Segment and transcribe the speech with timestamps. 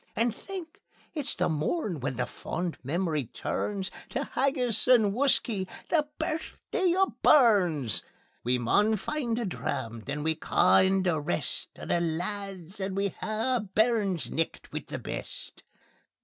[0.15, 0.81] And think!
[1.13, 8.01] it's the morn when fond memory turns Tae haggis and whuskey the Birthday o' Burns.
[8.43, 12.97] We maun find a dram; then we'll ca' in the rest O' the lads, and
[12.97, 15.61] we'll hae a Burns' Nicht wi' the best."